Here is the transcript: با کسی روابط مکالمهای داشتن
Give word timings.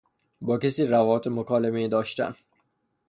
با 0.41 0.57
کسی 0.57 0.85
روابط 0.85 1.27
مکالمهای 1.27 1.87
داشتن 1.87 2.35